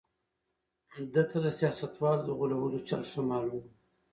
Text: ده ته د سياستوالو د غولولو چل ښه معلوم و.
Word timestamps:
ده 1.13 1.23
ته 1.29 1.37
د 1.45 1.47
سياستوالو 1.59 2.21
د 2.25 2.29
غولولو 2.39 2.79
چل 2.87 3.01
ښه 3.11 3.21
معلوم 3.29 3.63
و. 3.67 3.71